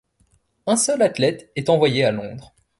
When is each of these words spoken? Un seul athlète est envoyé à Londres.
Un 0.65 0.77
seul 0.77 1.03
athlète 1.03 1.51
est 1.55 1.69
envoyé 1.69 2.03
à 2.05 2.11
Londres. 2.11 2.55